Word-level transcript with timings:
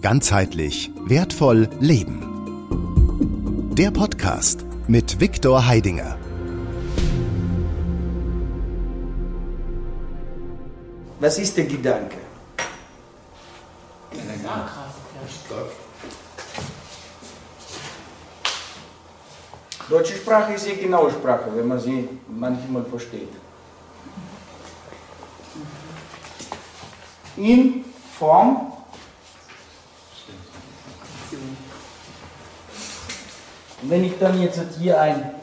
Ganzheitlich 0.00 0.92
wertvoll 1.06 1.68
leben. 1.80 2.22
Der 3.74 3.90
Podcast 3.90 4.64
mit 4.86 5.18
Viktor 5.18 5.66
Heidinger. 5.66 6.16
Was 11.18 11.40
ist 11.40 11.56
der 11.56 11.64
Gedanke? 11.64 12.16
Deutsche 19.90 20.14
Sprache 20.14 20.52
ist 20.52 20.68
eine 20.68 20.76
genaue 20.76 21.10
Sprache, 21.10 21.50
wenn 21.56 21.66
man 21.66 21.80
sie 21.80 22.08
manchmal 22.28 22.84
versteht. 22.84 23.32
In 27.36 27.84
Form 28.16 28.77
Und 33.80 33.90
wenn 33.90 34.04
ich 34.04 34.18
dann 34.18 34.40
jetzt 34.40 34.60
hier 34.78 35.00
ein 35.00 35.34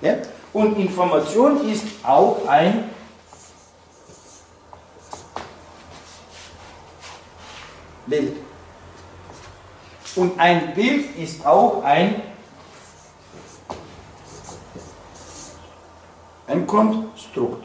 ja? 0.00 0.16
Und 0.52 0.78
Information 0.78 1.68
ist 1.68 1.84
auch 2.04 2.46
ein 2.46 2.90
Bild. 8.06 8.36
Und 10.14 10.38
ein 10.38 10.74
Bild 10.74 11.16
ist 11.16 11.44
auch 11.44 11.82
ein, 11.82 12.22
ein 16.46 16.66
Konstrukt. 16.66 17.64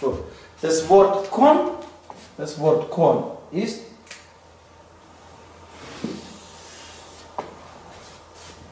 So, 0.00 0.24
das 0.60 0.88
Wort 0.88 1.30
Kon, 1.30 1.58
das 2.36 2.58
Wort 2.58 2.90
Kon 2.90 3.24
ist 3.52 3.89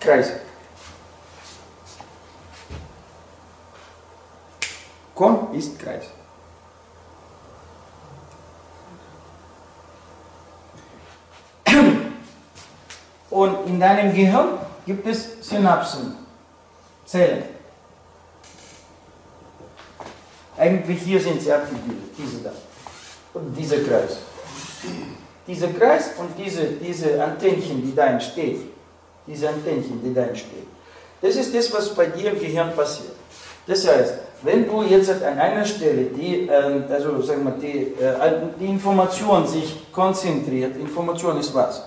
Kreis. 0.09 0.33
Kon 5.15 5.53
ist 5.53 5.79
Kreis. 5.79 6.05
Und 13.29 13.67
in 13.67 13.79
deinem 13.79 14.15
Gehirn 14.15 14.59
gibt 14.87 15.07
es 15.07 15.47
Synapsen, 15.47 16.17
Zellen. 17.05 17.43
Eigentlich 20.57 21.03
hier 21.03 21.21
sind 21.21 21.43
sie 21.43 21.53
abgebildet, 21.53 22.15
diese 22.17 22.39
da. 22.39 22.53
Und 23.35 23.55
dieser 23.55 23.81
Kreis. 23.81 24.21
Dieser 25.47 25.69
Kreis 25.69 26.13
und 26.17 26.31
diese, 26.39 26.65
diese 26.69 27.23
Antennchen, 27.23 27.83
die 27.83 27.95
da 27.95 28.07
entstehen, 28.07 28.78
diese 29.29 29.49
Antennchen, 29.49 30.01
die 30.03 30.15
da 30.15 30.23
entstehen, 30.23 30.67
das 31.21 31.37
ist 31.37 31.55
das, 31.55 31.73
was 31.73 31.95
bei 31.95 32.07
dir 32.07 32.33
im 32.33 32.39
Gehirn 32.39 32.75
passiert. 32.75 33.13
Das 33.67 33.87
heißt, 33.87 34.15
wenn 34.43 34.67
du 34.67 34.83
jetzt 34.83 35.11
an 35.11 35.39
einer 35.39 35.65
Stelle 35.65 36.05
die, 36.05 36.49
ähm, 36.51 36.85
also 36.89 37.21
sagen 37.23 37.45
wir, 37.45 37.53
die, 37.53 37.95
äh, 38.01 38.15
die 38.59 38.67
Information 38.67 39.47
sich 39.47 39.93
konzentriert, 39.93 40.77
Information 40.77 41.39
ist 41.39 41.55
was? 41.55 41.83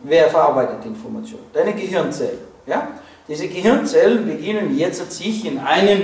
Wer 0.00 0.28
verarbeitet 0.28 0.84
Information? 0.84 1.40
Deine 1.52 1.72
Gehirnzellen. 1.72 2.38
Ja? 2.66 2.88
Diese 3.26 3.48
Gehirnzellen 3.48 4.26
beginnen 4.26 4.76
jetzt 4.78 5.10
sich 5.12 5.46
in 5.46 5.58
einen, 5.58 6.02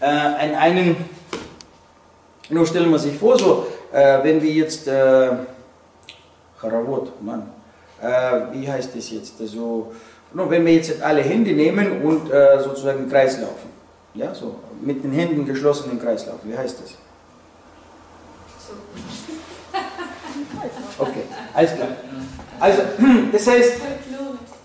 äh, 0.00 0.46
in 0.48 0.54
einen 0.54 0.96
nur 2.48 2.66
stellen 2.66 2.90
wir 2.90 2.98
sich 2.98 3.16
vor, 3.16 3.38
so, 3.38 3.66
äh, 3.92 4.22
wenn 4.22 4.40
wir 4.40 4.52
jetzt, 4.52 4.86
äh, 4.86 5.30
Charavot, 6.60 7.20
Mann, 7.20 7.50
äh, 8.02 8.40
wie 8.52 8.70
heißt 8.70 8.94
das 8.94 9.10
jetzt? 9.10 9.40
Also, 9.40 9.92
no, 10.32 10.50
wenn 10.50 10.64
wir 10.64 10.74
jetzt 10.74 11.00
alle 11.02 11.22
Hände 11.22 11.52
nehmen 11.52 12.02
und 12.02 12.30
äh, 12.30 12.60
sozusagen 12.62 13.04
im 13.04 13.10
Kreis 13.10 13.40
laufen, 13.40 13.70
ja, 14.14 14.34
so, 14.34 14.56
mit 14.80 15.02
den 15.02 15.12
Händen 15.12 15.44
geschlossen 15.44 15.90
im 15.90 16.00
Kreis 16.00 16.26
laufen, 16.26 16.50
wie 16.50 16.56
heißt 16.56 16.78
das? 16.82 16.94
Okay, 20.98 21.22
alles 21.54 21.74
klar. 21.74 21.88
Also, 22.58 22.82
das 23.32 23.46
heißt, 23.46 23.72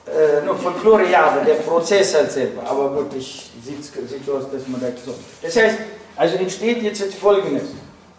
äh, 0.08 0.46
nur 0.46 0.58
Folklore 0.58 1.10
ja, 1.10 1.26
aber 1.32 1.46
der 1.46 1.56
Prozess 1.56 2.14
halt 2.16 2.32
selber, 2.32 2.64
aber 2.70 2.96
wirklich 2.96 3.52
sieht, 3.64 3.84
sieht 3.84 4.26
so 4.26 4.36
aus, 4.36 4.52
dass 4.52 4.68
man 4.68 4.82
da 4.82 4.88
so. 5.06 5.14
Das 5.42 5.56
heißt, 5.56 5.78
also 6.16 6.36
entsteht 6.38 6.82
jetzt, 6.82 7.00
jetzt 7.00 7.16
folgendes. 7.16 7.64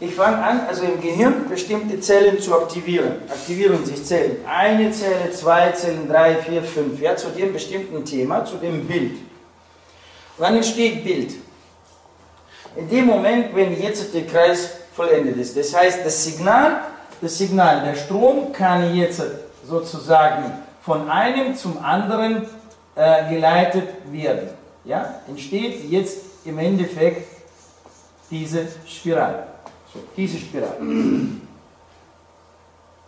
Ich 0.02 0.16
fange 0.16 0.38
an, 0.38 0.62
also 0.66 0.82
im 0.82 1.00
Gehirn 1.00 1.48
bestimmte 1.48 2.00
Zellen 2.00 2.40
zu 2.40 2.52
aktivieren. 2.56 3.22
Aktivieren 3.28 3.86
sich 3.86 4.04
Zellen. 4.04 4.38
Eine 4.44 4.90
Zelle, 4.90 5.30
zwei 5.30 5.70
Zellen, 5.70 6.08
drei, 6.08 6.34
vier, 6.34 6.60
fünf. 6.64 7.00
Ja, 7.00 7.14
zu 7.14 7.28
dem 7.28 7.52
bestimmten 7.52 8.04
Thema, 8.04 8.44
zu 8.44 8.56
dem 8.56 8.84
Bild. 8.84 9.18
Wann 10.38 10.56
entsteht 10.56 11.04
Bild? 11.04 11.34
In 12.74 12.88
dem 12.88 13.06
Moment, 13.06 13.54
wenn 13.54 13.80
jetzt 13.80 14.12
der 14.12 14.26
Kreis 14.26 14.70
vollendet 14.92 15.36
ist. 15.36 15.56
Das 15.56 15.72
heißt, 15.72 16.00
das 16.04 16.24
Signal, 16.24 16.80
das 17.20 17.38
Signal, 17.38 17.84
der 17.84 17.94
Strom 17.94 18.52
kann 18.52 18.96
jetzt 18.96 19.22
sozusagen 19.64 20.50
von 20.84 21.08
einem 21.08 21.54
zum 21.54 21.78
anderen 21.78 22.48
äh, 22.96 23.32
geleitet 23.32 23.88
werden. 24.10 24.48
Ja? 24.84 25.20
Entsteht 25.28 25.88
jetzt 25.88 26.18
im 26.44 26.58
Endeffekt 26.58 27.24
diese 28.32 28.66
Spirale. 28.84 29.51
So, 29.92 30.00
diese 30.16 30.38
Spirale. 30.38 30.76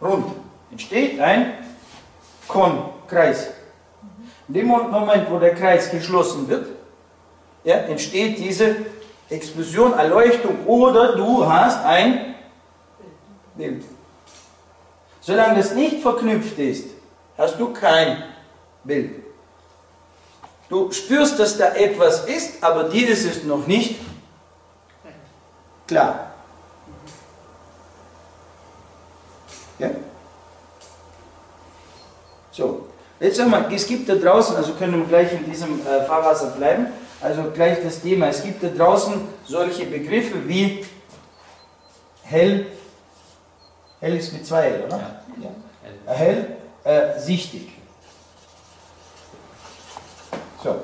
Rund. 0.00 0.26
Entsteht 0.70 1.20
ein 1.20 1.54
Kon-Kreis. 2.48 3.50
In 4.48 4.54
dem 4.54 4.66
Moment, 4.66 5.30
wo 5.30 5.38
der 5.38 5.54
Kreis 5.54 5.90
geschlossen 5.90 6.48
wird, 6.48 6.66
ja, 7.62 7.76
entsteht 7.76 8.38
diese 8.38 8.76
Explosion, 9.30 9.94
Erleuchtung 9.94 10.66
oder 10.66 11.16
du 11.16 11.46
hast 11.48 11.82
ein 11.84 12.34
Bild. 13.56 13.84
Solange 15.20 15.56
das 15.56 15.74
nicht 15.74 16.02
verknüpft 16.02 16.58
ist, 16.58 16.90
hast 17.38 17.58
du 17.58 17.72
kein 17.72 18.22
Bild. 18.82 19.22
Du 20.68 20.92
spürst, 20.92 21.38
dass 21.38 21.56
da 21.56 21.74
etwas 21.74 22.26
ist, 22.26 22.62
aber 22.62 22.84
dir 22.84 23.08
ist 23.08 23.44
noch 23.44 23.66
nicht 23.66 24.00
klar. 25.86 26.33
Ja? 29.78 29.90
So, 32.50 32.86
jetzt 33.18 33.36
sagen 33.36 33.50
wir, 33.50 33.68
es 33.72 33.86
gibt 33.86 34.08
da 34.08 34.14
draußen, 34.14 34.56
also 34.56 34.74
können 34.74 35.00
wir 35.00 35.06
gleich 35.06 35.32
in 35.32 35.44
diesem 35.44 35.80
äh, 35.86 36.04
Fahrwasser 36.04 36.50
bleiben, 36.50 36.86
also 37.20 37.50
gleich 37.52 37.78
das 37.82 38.00
Thema, 38.00 38.28
es 38.28 38.42
gibt 38.42 38.62
da 38.62 38.68
draußen 38.68 39.14
solche 39.44 39.86
Begriffe 39.86 40.46
wie 40.46 40.84
hell, 42.22 42.66
hell 44.00 44.16
ist 44.16 44.32
mit 44.32 44.46
zwei 44.46 44.68
L, 44.68 44.84
oder? 44.84 44.98
Ja. 44.98 45.50
ja. 46.06 46.12
Hell, 46.12 46.56
äh, 46.84 47.18
sichtig. 47.18 47.72
So, 50.62 50.76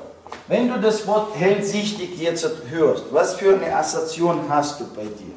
wenn 0.47 0.67
du 0.67 0.79
das 0.79 1.07
Wort 1.07 1.35
hellsichtig 1.35 2.19
jetzt 2.19 2.45
hörst, 2.69 3.05
was 3.11 3.35
für 3.35 3.55
eine 3.55 3.75
Assoziation 3.75 4.45
hast 4.49 4.79
du 4.79 4.87
bei 4.93 5.03
dir? 5.03 5.33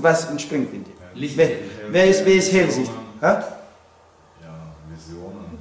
Was 0.00 0.30
entspringt 0.30 0.72
in 0.72 0.84
dir? 0.84 0.92
Licht, 1.14 1.36
wer, 1.36 1.50
wer, 1.90 2.06
ist, 2.06 2.24
wer 2.24 2.34
ist 2.34 2.52
hellsichtig? 2.52 2.94
Ha? 3.20 3.44
Ja, 4.40 4.74
Visionen. 4.88 5.58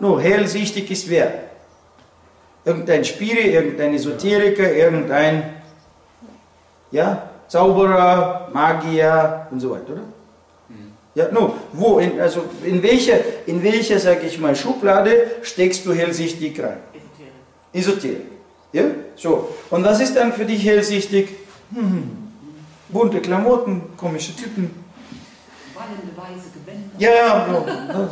No, 0.00 0.18
hellsichtig 0.18 0.90
ist 0.90 1.08
wer? 1.08 1.32
Irgendein 2.64 3.04
Spiri, 3.04 3.50
irgendein 3.52 3.94
Esoteriker, 3.94 4.72
irgendein 4.72 5.54
ja, 6.90 7.30
Zauberer, 7.48 8.50
Magier 8.52 9.46
und 9.50 9.60
so 9.60 9.70
weiter, 9.70 9.92
oder? 9.92 10.02
Mhm. 10.68 10.92
Ja, 11.14 11.32
no, 11.32 11.54
wo, 11.72 11.98
in, 11.98 12.20
also 12.20 12.44
in 12.64 12.82
welcher, 12.82 13.18
in 13.46 13.62
welcher, 13.62 13.98
sag 13.98 14.22
ich 14.24 14.38
mal, 14.38 14.54
Schublade 14.54 15.12
steckst 15.42 15.86
du 15.86 15.92
hellsichtig 15.92 16.60
rein? 16.60 16.78
Esoterik. 17.72 18.20
Esoterik. 18.20 18.26
Ja, 18.72 18.84
so. 19.16 19.48
Und 19.70 19.84
was 19.84 20.00
ist 20.00 20.14
dann 20.16 20.32
für 20.32 20.44
dich 20.44 20.64
hellsichtig? 20.64 21.28
Hm, 21.74 22.10
bunte 22.88 23.20
Klamotten, 23.20 23.82
komische 23.96 24.34
Typen. 24.34 24.84
Wallende 25.74 26.16
weiße 26.16 26.50
Gewänder. 26.54 26.90
Ja, 26.98 27.10
ja. 27.10 28.08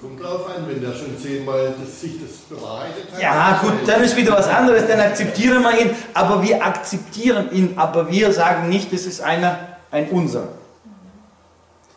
Kommt 0.00 0.20
drauf 0.20 0.48
an, 0.48 0.68
wenn 0.68 0.80
der 0.80 0.92
schon 0.94 1.16
zehnmal 1.16 1.74
das, 1.80 2.00
sich 2.00 2.20
das 2.20 2.38
bewahrheitet 2.48 3.12
hat. 3.12 3.22
Ja, 3.22 3.60
gut, 3.62 3.86
dann 3.86 4.02
ist 4.02 4.16
wieder 4.16 4.32
was 4.32 4.48
anderes, 4.48 4.86
dann 4.88 4.98
akzeptieren 4.98 5.62
wir 5.62 5.80
ihn, 5.80 5.90
aber 6.12 6.42
wir 6.42 6.64
akzeptieren 6.64 7.52
ihn, 7.52 7.74
aber 7.76 8.10
wir 8.10 8.32
sagen 8.32 8.68
nicht, 8.68 8.92
das 8.92 9.06
ist 9.06 9.20
einer, 9.20 9.58
ein 9.92 10.08
unser. 10.10 10.48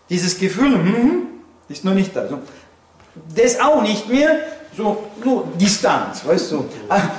Dieses 0.10 0.38
Gefühl, 0.38 0.74
hm, 0.74 1.28
ist 1.68 1.84
noch 1.84 1.96
nicht 1.96 2.16
da. 2.16 2.30
Das 3.36 3.60
auch 3.60 3.82
nicht 3.82 4.08
mehr, 4.08 4.38
So, 4.76 5.04
nur 5.24 5.48
Distanz, 5.60 6.26
weißt 6.26 6.52
du. 6.52 6.66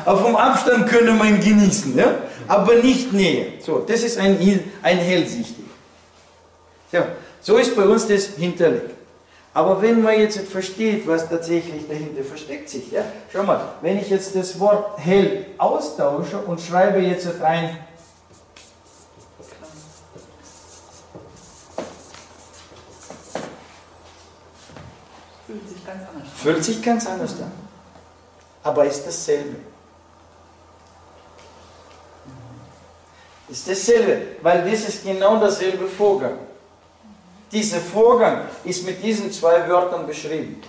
Auf 0.04 0.24
dem 0.24 0.36
Abstand 0.36 0.86
können 0.88 1.16
man 1.16 1.40
genießen, 1.40 1.96
ja? 1.96 2.14
aber 2.46 2.74
nicht 2.76 3.12
Nähe. 3.12 3.54
So, 3.60 3.78
das 3.78 4.02
ist 4.02 4.18
ein, 4.18 4.38
ein 4.82 4.98
hellsichtig. 4.98 5.64
Ja, 6.92 7.06
so 7.40 7.56
ist 7.56 7.74
bei 7.74 7.84
uns 7.84 8.06
das 8.06 8.26
hinterlegt. 8.36 8.90
Aber 9.54 9.80
wenn 9.80 10.02
man 10.02 10.20
jetzt 10.20 10.38
versteht, 10.48 11.08
was 11.08 11.28
tatsächlich 11.30 11.88
dahinter 11.88 12.22
versteckt 12.22 12.68
sich, 12.68 12.92
ja, 12.92 13.02
schau 13.32 13.42
mal, 13.42 13.60
wenn 13.80 13.98
ich 13.98 14.10
jetzt 14.10 14.36
das 14.36 14.60
Wort 14.60 14.98
hell 14.98 15.46
austausche 15.56 16.36
und 16.36 16.60
schreibe 16.60 16.98
jetzt 16.98 17.26
rein 17.40 17.78
Fühlt 25.46 25.68
sich 25.68 25.86
ganz 25.86 26.02
anders 26.08 26.24
an. 26.24 26.36
Fühlt 26.36 26.64
sich 26.64 26.82
ganz 26.82 27.06
anders 27.06 27.40
an. 27.40 27.52
Aber 28.62 28.84
ist 28.84 29.06
dasselbe. 29.06 29.56
Ist 33.48 33.68
dasselbe, 33.68 34.36
weil 34.42 34.68
das 34.68 34.88
ist 34.88 35.04
genau 35.04 35.38
dasselbe 35.38 35.86
Vorgang. 35.86 36.36
Dieser 37.52 37.78
Vorgang 37.78 38.48
ist 38.64 38.84
mit 38.84 39.00
diesen 39.02 39.30
zwei 39.30 39.68
Wörtern 39.68 40.04
beschrieben. 40.04 40.60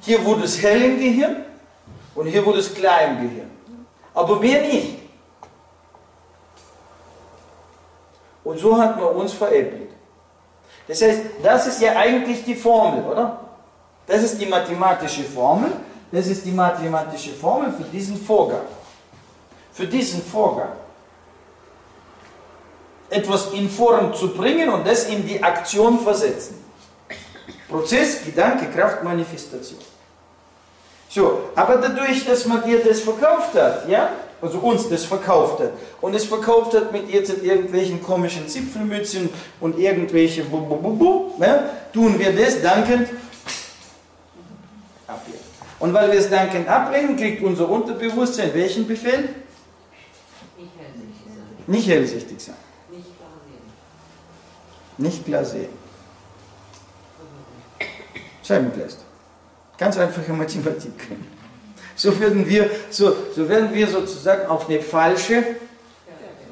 Hier 0.00 0.24
wurde 0.24 0.44
es 0.44 0.60
hell 0.60 0.82
im 0.82 0.98
Gehirn 0.98 1.44
und 2.16 2.26
hier 2.26 2.44
wurde 2.44 2.58
es 2.58 2.74
klar 2.74 3.02
im 3.02 3.28
Gehirn. 3.28 3.50
Aber 4.14 4.40
mehr 4.40 4.62
nicht. 4.62 4.98
Und 8.42 8.58
so 8.58 8.76
hat 8.76 8.98
man 8.98 9.14
uns 9.14 9.32
veräppelt. 9.32 9.90
Das 10.88 11.00
heißt, 11.00 11.20
das 11.42 11.66
ist 11.66 11.80
ja 11.80 11.96
eigentlich 11.96 12.44
die 12.44 12.54
Formel, 12.54 13.04
oder? 13.04 13.40
Das 14.06 14.22
ist 14.22 14.40
die 14.40 14.46
mathematische 14.46 15.22
Formel. 15.22 15.70
Das 16.10 16.26
ist 16.26 16.44
die 16.44 16.50
mathematische 16.50 17.30
Formel 17.30 17.72
für 17.72 17.84
diesen 17.84 18.16
Vorgang. 18.16 18.66
Für 19.72 19.86
diesen 19.86 20.22
Vorgang. 20.22 20.72
Etwas 23.08 23.52
in 23.52 23.70
Form 23.70 24.12
zu 24.12 24.34
bringen 24.34 24.68
und 24.68 24.86
das 24.86 25.06
in 25.06 25.26
die 25.26 25.42
Aktion 25.42 25.98
versetzen. 26.00 26.62
Prozess, 27.68 28.24
Gedanke, 28.24 28.66
Kraft, 28.66 29.02
Manifestation. 29.02 29.78
So, 31.08 31.50
aber 31.54 31.76
dadurch, 31.76 32.24
dass 32.24 32.46
man 32.46 32.62
dir 32.64 32.82
das 32.84 33.00
verkauft 33.00 33.54
hat, 33.54 33.88
ja, 33.88 34.10
also 34.42 34.58
uns 34.58 34.88
das 34.88 35.04
verkauft 35.04 35.60
hat, 35.60 35.70
und 36.00 36.14
es 36.14 36.24
verkauft 36.24 36.74
hat 36.74 36.92
mit 36.92 37.08
jetzt 37.08 37.42
irgendwelchen 37.42 38.02
komischen 38.02 38.48
Zipfelmützen 38.48 39.30
und 39.60 39.78
irgendwelche 39.78 40.42
bu, 40.42 40.60
bu, 40.60 40.76
bu, 40.76 40.96
bu, 40.96 41.30
ja, 41.40 41.70
tun 41.92 42.18
wir 42.18 42.32
das 42.32 42.60
dankend 42.60 43.08
ablehnen. 45.06 45.40
Und 45.78 45.94
weil 45.94 46.10
wir 46.12 46.18
es 46.18 46.28
dankend 46.28 46.68
ablehnen, 46.68 47.16
kriegt 47.16 47.42
unser 47.42 47.68
Unterbewusstsein 47.68 48.52
welchen 48.52 48.86
Befehl? 48.86 49.28
Nicht 50.56 50.72
hellsichtig 50.76 51.22
sein. 51.24 51.64
Nicht 51.68 51.88
hellsichtig 51.88 52.40
sein, 52.40 52.54
Nicht 52.90 53.16
klar 53.16 53.30
sehen. 53.46 53.62
nicht 54.98 55.24
klar 55.24 55.44
sehen. 55.44 55.82
Scheibenkleist. 58.42 58.98
Ganz 59.78 59.96
einfache 59.98 60.32
Mathematik. 60.32 60.92
So 62.02 62.18
werden 62.18 62.48
wir, 62.48 62.68
so, 62.90 63.14
so 63.32 63.48
werden 63.48 63.72
wir 63.72 63.86
sozusagen 63.86 64.46
auf 64.48 64.68
eine 64.68 64.80
falsche 64.80 65.44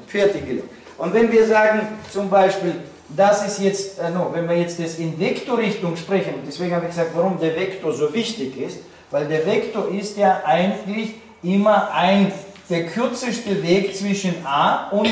gelegt. 0.09 0.63
Und 0.97 1.13
wenn 1.13 1.29
wir 1.29 1.45
sagen, 1.45 1.89
zum 2.09 2.29
Beispiel, 2.29 2.75
das 3.09 3.45
ist 3.45 3.59
jetzt, 3.59 3.99
äh, 3.99 4.11
no, 4.11 4.29
wenn 4.31 4.47
wir 4.47 4.55
jetzt 4.55 4.79
das 4.79 4.97
in 4.97 5.19
Vektorrichtung 5.19 5.97
sprechen, 5.97 6.35
deswegen 6.47 6.73
habe 6.73 6.85
ich 6.85 6.91
gesagt, 6.91 7.11
warum 7.15 7.37
der 7.37 7.53
Vektor 7.53 7.91
so 7.91 8.13
wichtig 8.13 8.57
ist, 8.61 8.77
weil 9.09 9.27
der 9.27 9.45
Vektor 9.45 9.89
ist 9.89 10.15
ja 10.15 10.41
eigentlich 10.45 11.15
immer 11.43 11.91
ein, 11.93 12.31
der 12.69 12.85
kürzeste 12.85 13.61
Weg 13.61 13.93
zwischen 13.93 14.45
A 14.45 14.89
und 14.91 15.09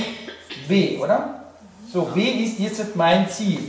B, 0.69 0.99
oder? 0.99 1.43
So, 1.91 2.03
B 2.15 2.21
ist 2.21 2.59
jetzt 2.59 2.95
mein 2.95 3.29
Ziel. 3.29 3.59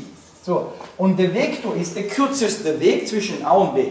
So, 0.44 0.72
und 0.96 1.18
der 1.18 1.34
Vektor 1.34 1.74
ist 1.74 1.96
der 1.96 2.04
kürzeste 2.04 2.78
Weg 2.78 3.08
zwischen 3.08 3.44
A 3.44 3.54
und 3.54 3.74
B. 3.74 3.86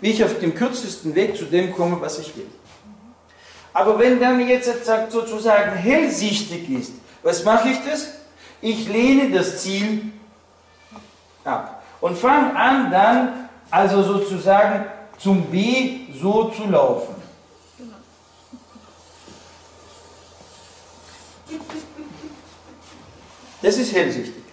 Wie 0.00 0.10
ich 0.10 0.22
auf 0.22 0.38
dem 0.38 0.54
kürzesten 0.54 1.14
Weg 1.14 1.36
zu 1.36 1.44
dem 1.44 1.72
komme, 1.72 2.00
was 2.00 2.18
ich 2.18 2.36
will. 2.36 2.46
Aber 3.72 3.98
wenn 3.98 4.18
mir 4.18 4.46
jetzt 4.46 4.70
sozusagen 5.10 5.72
hellsichtig 5.72 6.68
ist, 6.70 6.92
was 7.22 7.44
mache 7.44 7.70
ich 7.70 7.78
das? 7.88 8.08
Ich 8.60 8.88
lehne 8.88 9.30
das 9.30 9.62
Ziel 9.62 10.12
ab 11.44 11.82
und 12.00 12.16
fange 12.16 12.54
an 12.56 12.90
dann, 12.90 13.48
also 13.70 14.02
sozusagen 14.02 14.86
zum 15.18 15.42
B 15.46 16.00
so 16.20 16.50
zu 16.50 16.66
laufen. 16.66 17.14
Das 23.60 23.78
ist 23.78 23.92
hellsichtig. 23.94 24.44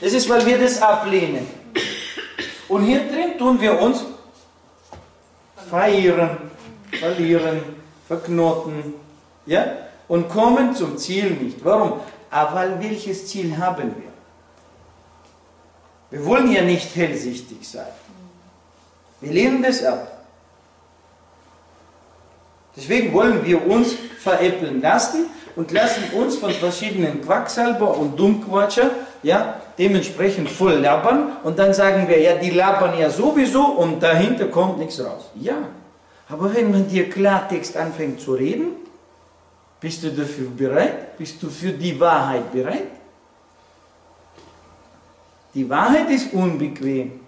Das 0.00 0.12
ist, 0.12 0.28
weil 0.28 0.44
wir 0.44 0.58
das 0.58 0.82
ablehnen. 0.82 1.46
Und 2.68 2.84
hier 2.84 3.08
drin 3.08 3.38
tun 3.38 3.60
wir 3.60 3.80
uns 3.80 4.04
verirren, 5.72 6.36
verlieren, 7.00 7.62
verknoten, 8.06 8.92
ja, 9.46 9.64
und 10.06 10.28
kommen 10.28 10.74
zum 10.74 10.98
Ziel 10.98 11.30
nicht. 11.30 11.64
Warum? 11.64 12.00
Aber 12.30 12.54
weil 12.56 12.82
welches 12.82 13.26
Ziel 13.26 13.56
haben 13.56 13.94
wir? 13.96 14.12
Wir 16.10 16.26
wollen 16.26 16.52
ja 16.52 16.60
nicht 16.60 16.94
hellsichtig 16.94 17.66
sein. 17.66 17.94
Wir 19.22 19.32
lehnen 19.32 19.62
das 19.62 19.82
ab. 19.82 20.24
Deswegen 22.76 23.14
wollen 23.14 23.42
wir 23.42 23.66
uns 23.66 23.94
veräppeln 24.18 24.82
lassen 24.82 25.26
und 25.56 25.70
lassen 25.70 26.04
uns 26.12 26.36
von 26.36 26.50
verschiedenen 26.50 27.22
Quacksalber 27.22 27.96
und 27.96 28.18
Dummquatscher 28.18 28.90
ja, 29.22 29.62
dementsprechend 29.82 30.48
voll 30.48 30.74
labern 30.74 31.38
und 31.42 31.58
dann 31.58 31.74
sagen 31.74 32.06
wir, 32.06 32.20
ja, 32.20 32.36
die 32.36 32.50
labern 32.50 32.96
ja 32.96 33.10
sowieso 33.10 33.64
und 33.64 34.00
dahinter 34.00 34.46
kommt 34.46 34.78
nichts 34.78 35.00
raus. 35.00 35.24
Ja, 35.34 35.58
aber 36.28 36.54
wenn 36.54 36.70
man 36.70 36.86
dir 36.88 37.10
Klartext 37.10 37.76
anfängt 37.76 38.20
zu 38.20 38.34
reden, 38.34 38.76
bist 39.80 40.04
du 40.04 40.10
dafür 40.10 40.48
bereit? 40.56 41.18
Bist 41.18 41.42
du 41.42 41.50
für 41.50 41.72
die 41.72 41.98
Wahrheit 41.98 42.52
bereit? 42.52 42.86
Die 45.52 45.68
Wahrheit 45.68 46.08
ist 46.10 46.32
unbequem. 46.32 47.20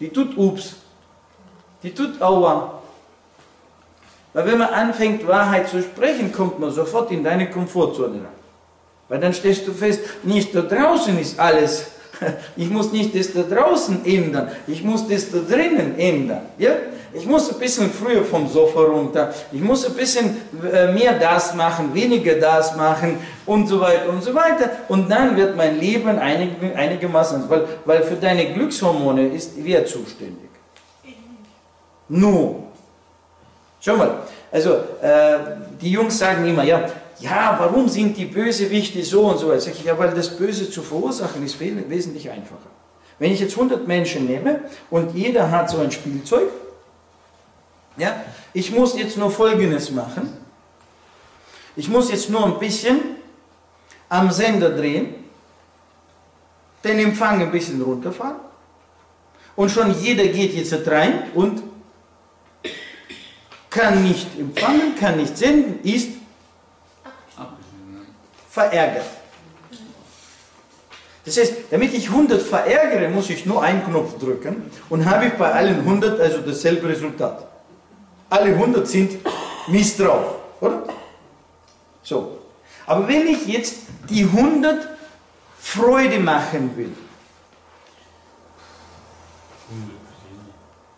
Die 0.00 0.08
tut 0.08 0.36
Ups. 0.36 0.74
Die 1.84 1.94
tut 1.94 2.20
Aua. 2.20 2.82
Weil 4.32 4.46
wenn 4.46 4.58
man 4.58 4.70
anfängt, 4.70 5.24
Wahrheit 5.28 5.68
zu 5.68 5.80
sprechen, 5.80 6.32
kommt 6.32 6.58
man 6.58 6.72
sofort 6.72 7.12
in 7.12 7.22
deine 7.22 7.48
Komfortzone 7.48 8.16
rein. 8.16 8.41
Weil 9.12 9.20
dann 9.20 9.34
stellst 9.34 9.68
du 9.68 9.74
fest, 9.74 10.00
nicht 10.22 10.54
da 10.54 10.62
draußen 10.62 11.18
ist 11.18 11.38
alles. 11.38 11.84
Ich 12.56 12.70
muss 12.70 12.92
nicht 12.92 13.14
das 13.14 13.32
da 13.34 13.42
draußen 13.42 14.06
ändern. 14.06 14.48
Ich 14.66 14.82
muss 14.82 15.06
das 15.06 15.30
da 15.30 15.38
drinnen 15.38 15.98
ändern. 15.98 16.42
Ja? 16.56 16.70
Ich 17.12 17.26
muss 17.26 17.52
ein 17.52 17.58
bisschen 17.58 17.90
früher 17.90 18.24
vom 18.24 18.48
Sofa 18.48 18.80
runter. 18.80 19.34
Ich 19.50 19.60
muss 19.60 19.84
ein 19.84 19.92
bisschen 19.92 20.36
äh, 20.72 20.90
mehr 20.92 21.18
das 21.18 21.54
machen, 21.54 21.92
weniger 21.92 22.36
das 22.36 22.74
machen 22.74 23.18
und 23.44 23.66
so 23.66 23.80
weiter 23.80 24.08
und 24.08 24.22
so 24.22 24.32
weiter. 24.34 24.70
Und 24.88 25.10
dann 25.10 25.36
wird 25.36 25.56
mein 25.56 25.78
Leben 25.78 26.18
einig, 26.18 26.50
einigermaßen, 26.74 27.50
weil, 27.50 27.66
weil 27.84 28.02
für 28.04 28.16
deine 28.16 28.54
Glückshormone 28.54 29.28
ist 29.28 29.52
wer 29.56 29.84
zuständig? 29.84 30.48
Nur. 32.08 32.62
Schau 33.78 33.96
mal, 33.96 34.10
also 34.50 34.74
äh, 35.02 35.38
die 35.80 35.90
Jungs 35.90 36.18
sagen 36.18 36.46
immer, 36.46 36.62
ja, 36.62 36.88
ja, 37.20 37.56
warum 37.58 37.88
sind 37.88 38.16
die 38.16 38.24
Bösewichte 38.24 39.02
so 39.04 39.26
und 39.26 39.38
so? 39.38 39.56
Sag 39.58 39.74
ich, 39.74 39.84
ja, 39.84 39.98
weil 39.98 40.10
das 40.10 40.36
Böse 40.36 40.70
zu 40.70 40.82
verursachen 40.82 41.44
ist 41.44 41.58
wesentlich 41.60 42.30
einfacher. 42.30 42.70
Wenn 43.18 43.32
ich 43.32 43.40
jetzt 43.40 43.54
100 43.54 43.86
Menschen 43.86 44.26
nehme 44.26 44.62
und 44.90 45.14
jeder 45.14 45.50
hat 45.50 45.70
so 45.70 45.78
ein 45.78 45.90
Spielzeug, 45.90 46.48
ja, 47.96 48.24
ich 48.52 48.72
muss 48.72 48.96
jetzt 48.98 49.16
nur 49.16 49.30
Folgendes 49.30 49.90
machen. 49.90 50.36
Ich 51.76 51.88
muss 51.88 52.10
jetzt 52.10 52.30
nur 52.30 52.44
ein 52.44 52.58
bisschen 52.58 53.00
am 54.08 54.30
Sender 54.30 54.70
drehen, 54.70 55.14
den 56.84 56.98
Empfang 56.98 57.40
ein 57.40 57.50
bisschen 57.50 57.80
runterfahren 57.80 58.36
und 59.56 59.70
schon 59.70 59.94
jeder 60.00 60.26
geht 60.26 60.54
jetzt 60.54 60.86
rein 60.88 61.30
und 61.34 61.62
kann 63.70 64.02
nicht 64.02 64.26
empfangen, 64.38 64.94
kann 64.98 65.16
nicht 65.16 65.36
senden, 65.36 65.80
ist 65.82 66.08
verärgert. 68.52 69.06
Das 71.24 71.38
heißt, 71.38 71.54
damit 71.70 71.94
ich 71.94 72.08
100 72.08 72.42
verärgere, 72.42 73.08
muss 73.08 73.30
ich 73.30 73.46
nur 73.46 73.62
einen 73.62 73.82
Knopf 73.84 74.18
drücken 74.18 74.70
und 74.90 75.06
habe 75.06 75.26
ich 75.26 75.32
bei 75.34 75.50
allen 75.50 75.78
100 75.78 76.20
also 76.20 76.38
dasselbe 76.38 76.88
Resultat. 76.88 77.46
Alle 78.28 78.50
100 78.50 78.86
sind 78.86 79.18
Mist 79.68 80.00
drauf, 80.00 80.34
oder? 80.60 80.82
So. 82.02 82.38
Aber 82.84 83.08
wenn 83.08 83.26
ich 83.26 83.46
jetzt 83.46 83.76
die 84.10 84.24
100 84.24 84.88
Freude 85.58 86.18
machen 86.18 86.76
will, 86.76 86.92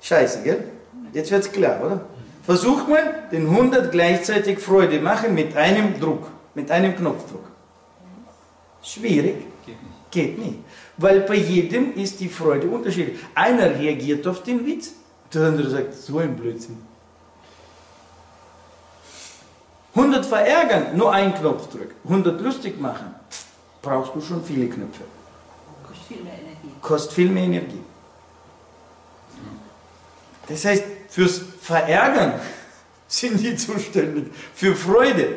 scheiße, 0.01 0.43
gell? 0.43 0.65
Jetzt 1.13 1.31
wird's 1.31 1.53
klar, 1.53 1.81
oder? 1.85 2.01
Versucht 2.45 2.89
man, 2.89 3.01
den 3.31 3.49
100 3.49 3.93
gleichzeitig 3.93 4.59
Freude 4.59 5.01
machen 5.01 5.35
mit 5.35 5.57
einem 5.57 6.01
Druck, 6.01 6.34
mit 6.55 6.71
einem 6.71 6.97
Knopfdruck. 6.97 7.45
Schwierig? 8.83 9.37
Geht 9.65 9.83
nicht. 9.83 10.11
Geht 10.11 10.39
nicht. 10.39 10.59
Weil 10.97 11.21
bei 11.21 11.37
jedem 11.37 11.95
ist 11.95 12.21
die 12.21 12.29
Freude 12.29 12.69
unterschiedlich. 12.69 13.19
Einer 13.35 13.71
reagiert 13.79 14.27
auf 14.27 14.43
den 14.43 14.65
Witz, 14.65 14.93
der 15.33 15.47
andere 15.49 15.71
sagt, 15.71 15.95
so 15.95 16.19
ein 16.19 16.37
Blödsinn. 16.37 16.79
100 19.95 20.27
verärgern, 20.27 20.97
nur 20.97 21.13
ein 21.13 21.35
Knopfdruck. 21.35 21.91
100 22.05 22.41
lustig 22.41 22.81
machen, 22.81 23.15
brauchst 23.81 24.15
du 24.15 24.21
schon 24.21 24.45
viele 24.45 24.69
Knöpfe. 24.69 25.05
Kostet 25.87 26.07
viel 26.07 26.23
mehr 26.23 26.35
Energie. 26.35 26.75
Kostet 26.81 27.13
viel 27.13 27.31
mehr 27.31 27.45
Energie. 27.45 27.81
Das 30.49 30.65
heißt, 30.65 30.85
fürs 31.09 31.41
Verärgern 31.61 32.35
sind 33.09 33.41
die 33.41 33.57
zuständig. 33.57 34.27
Für 34.55 34.75
Freude 34.75 35.37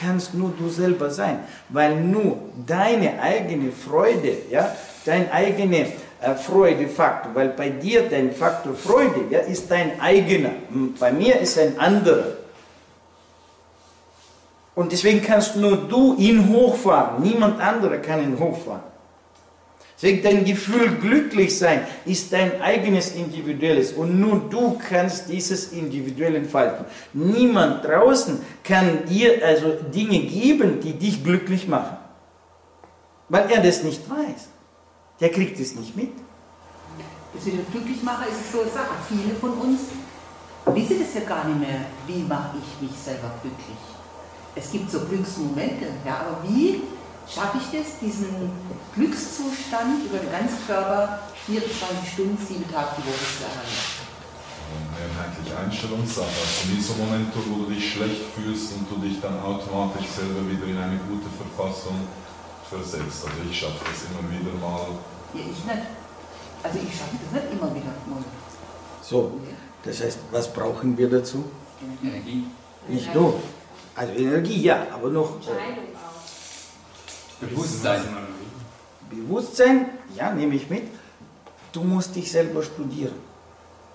kannst 0.00 0.34
nur 0.34 0.52
du 0.58 0.68
selber 0.68 1.10
sein, 1.10 1.40
weil 1.68 1.96
nur 2.00 2.38
deine 2.66 3.20
eigene 3.20 3.72
Freude, 3.72 4.32
ja, 4.50 4.74
dein 5.04 5.30
eigener 5.30 5.86
äh, 6.20 6.34
Freudefaktor, 6.34 7.34
weil 7.34 7.50
bei 7.50 7.68
dir 7.70 8.08
dein 8.08 8.32
Faktor 8.32 8.74
Freude 8.74 9.24
ja, 9.30 9.40
ist 9.40 9.70
dein 9.70 10.00
eigener, 10.00 10.50
Hm, 10.70 10.94
bei 10.98 11.12
mir 11.12 11.38
ist 11.40 11.58
ein 11.58 11.78
anderer. 11.78 12.36
Und 14.74 14.92
deswegen 14.92 15.22
kannst 15.22 15.56
nur 15.56 15.76
du 15.76 16.14
ihn 16.16 16.48
hochfahren, 16.48 17.22
niemand 17.22 17.60
anderer 17.60 17.98
kann 17.98 18.22
ihn 18.22 18.38
hochfahren. 18.38 18.89
Deswegen 20.00 20.22
dein 20.22 20.44
Gefühl 20.46 20.96
glücklich 20.96 21.58
sein 21.58 21.86
ist 22.06 22.32
dein 22.32 22.62
eigenes 22.62 23.14
individuelles 23.14 23.92
und 23.92 24.18
nur 24.18 24.40
du 24.48 24.78
kannst 24.78 25.28
dieses 25.28 25.72
individuell 25.72 26.36
entfalten. 26.36 26.86
Niemand 27.12 27.84
draußen 27.84 28.40
kann 28.64 29.04
dir 29.04 29.44
also 29.44 29.72
Dinge 29.94 30.20
geben, 30.20 30.80
die 30.80 30.94
dich 30.94 31.22
glücklich 31.22 31.68
machen. 31.68 31.98
Weil 33.28 33.50
er 33.50 33.62
das 33.62 33.82
nicht 33.82 34.08
weiß. 34.08 34.48
Der 35.20 35.28
kriegt 35.30 35.60
es 35.60 35.74
nicht 35.74 35.94
mit. 35.94 36.12
Dem 37.44 37.66
Glücklichmacher 37.70 38.26
ist 38.26 38.50
so 38.50 38.62
eine 38.62 38.70
Sache. 38.70 38.94
Viele 39.06 39.34
von 39.34 39.50
uns 39.50 39.80
wissen 40.64 40.96
das 40.98 41.14
ja 41.14 41.28
gar 41.28 41.46
nicht 41.46 41.60
mehr. 41.60 41.84
Wie 42.06 42.22
mache 42.22 42.56
ich 42.56 42.88
mich 42.88 42.98
selber 42.98 43.30
glücklich? 43.42 43.78
Es 44.56 44.72
gibt 44.72 44.90
so 44.90 45.00
Glücksmomente, 45.00 45.86
ja, 46.06 46.24
aber 46.26 46.48
wie 46.48 46.80
schaffe 47.32 47.58
ich 47.58 47.78
das, 47.78 47.98
diesen 48.00 48.50
Glückszustand 48.94 50.04
über 50.06 50.18
den 50.18 50.30
ganzen 50.30 50.66
Körper 50.66 51.20
24 51.46 52.12
Stunden, 52.12 52.38
sieben 52.38 52.70
Tage 52.70 52.90
die 52.98 53.06
Woche 53.06 53.26
zu 53.38 53.44
erhalten? 53.44 54.00
eine 54.70 55.10
einheitliche 55.10 55.56
Einstellungssache. 55.58 56.28
Also 56.28 56.68
in 56.68 56.76
diesem 56.76 56.98
Moment, 56.98 57.32
wo 57.34 57.64
du 57.64 57.70
dich 57.70 57.92
schlecht 57.92 58.22
fühlst 58.34 58.72
und 58.74 58.90
du 58.90 58.96
dich 58.96 59.20
dann 59.20 59.40
automatisch 59.40 60.06
selber 60.06 60.48
wieder 60.48 60.66
in 60.66 60.78
eine 60.78 60.98
gute 61.08 61.26
Verfassung 61.30 62.06
versetzt. 62.68 63.24
Also 63.26 63.50
ich 63.50 63.58
schaffe 63.58 63.84
das 63.84 64.06
immer 64.06 64.22
wieder 64.30 64.54
mal. 64.60 64.86
Ja, 65.34 65.40
ich 65.40 65.64
nicht. 65.64 65.86
Also 66.62 66.78
ich 66.78 66.92
schaffe 66.94 67.16
das 67.18 67.42
nicht 67.42 67.52
immer 67.52 67.74
wieder. 67.74 67.92
Mal. 68.06 68.22
So, 69.02 69.32
das 69.82 70.00
heißt, 70.00 70.18
was 70.30 70.52
brauchen 70.52 70.96
wir 70.96 71.08
dazu? 71.10 71.44
Energie. 72.02 72.44
Nicht 72.88 73.14
nur. 73.14 73.40
Also 73.94 74.12
Energie, 74.12 74.62
ja, 74.62 74.86
aber 74.92 75.10
noch 75.10 75.32
äh, 75.32 75.34
Entscheidung 75.34 75.84
auch. 75.96 76.09
Bewusstsein. 77.40 78.02
Bewusstsein, 79.10 79.86
ja, 80.16 80.32
nehme 80.32 80.54
ich 80.54 80.68
mit. 80.68 80.84
Du 81.72 81.82
musst 81.82 82.14
dich 82.14 82.30
selber 82.30 82.62
studieren. 82.62 83.14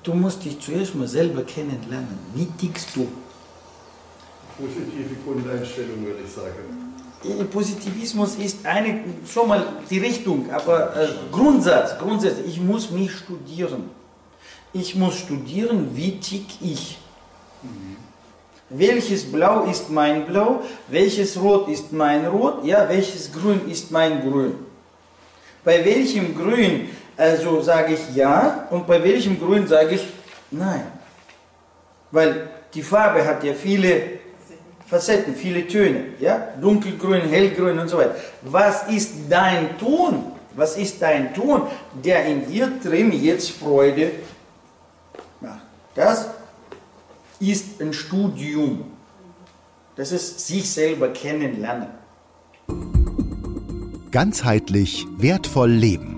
Du 0.03 0.13
musst 0.13 0.43
dich 0.43 0.59
zuerst 0.59 0.95
mal 0.95 1.07
selber 1.07 1.43
kennenlernen. 1.43 2.19
Wie 2.33 2.45
tickst 2.45 2.95
du? 2.95 3.07
Positive 4.57 5.15
Grundeinstellung, 5.25 6.05
würde 6.05 6.19
ich 6.25 6.31
sagen. 6.31 6.85
Äh, 7.23 7.43
Positivismus 7.45 8.35
ist 8.35 8.65
eine, 8.65 9.03
schon 9.27 9.47
mal 9.47 9.65
die 9.89 9.99
Richtung, 9.99 10.49
aber 10.51 10.95
äh, 10.95 11.09
Grundsatz, 11.31 11.97
Grundsatz, 11.97 12.35
ich 12.45 12.59
muss 12.59 12.91
mich 12.91 13.11
studieren. 13.11 13.89
Ich 14.73 14.95
muss 14.95 15.17
studieren, 15.19 15.95
wie 15.95 16.19
tick 16.19 16.45
ich. 16.61 16.97
Welches 18.69 19.31
Blau 19.31 19.65
ist 19.65 19.89
mein 19.89 20.25
Blau? 20.25 20.61
Welches 20.87 21.39
Rot 21.39 21.69
ist 21.69 21.91
mein 21.91 22.25
Rot? 22.25 22.65
Ja, 22.65 22.89
welches 22.89 23.31
Grün 23.31 23.69
ist 23.69 23.91
mein 23.91 24.21
Grün? 24.21 24.55
Bei 25.63 25.83
welchem 25.85 26.35
Grün 26.35 26.89
also 27.17 27.61
sage 27.61 27.93
ich 27.93 28.15
ja 28.15 28.67
und 28.71 28.87
bei 28.87 29.01
welchem 29.03 29.39
Grün 29.39 29.67
sage 29.67 29.95
ich 29.95 30.07
nein? 30.51 30.85
Weil 32.11 32.49
die 32.73 32.83
Farbe 32.83 33.25
hat 33.25 33.43
ja 33.43 33.53
viele 33.53 34.19
Facetten, 34.87 35.35
viele 35.35 35.67
Töne, 35.67 36.13
ja? 36.19 36.49
Dunkelgrün, 36.61 37.21
hellgrün 37.21 37.79
und 37.79 37.87
so 37.87 37.97
weiter. 37.97 38.15
Was 38.43 38.87
ist 38.89 39.13
dein 39.29 39.77
Ton? 39.79 40.31
Was 40.55 40.77
ist 40.77 41.01
dein 41.01 41.33
Ton, 41.33 41.63
der 42.03 42.25
in 42.25 42.47
dir 42.47 42.71
drin 42.83 43.11
jetzt 43.11 43.51
Freude 43.51 44.11
macht? 45.41 45.61
Das 45.95 46.29
ist 47.39 47.81
ein 47.81 47.93
Studium. 47.93 48.85
Das 49.95 50.11
ist 50.11 50.45
sich 50.45 50.69
selber 50.69 51.07
kennenlernen. 51.09 51.87
Ganzheitlich 54.11 55.07
wertvoll 55.17 55.71
leben. 55.71 56.11